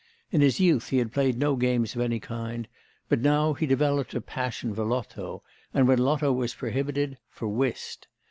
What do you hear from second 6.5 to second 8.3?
prohibited, for whist.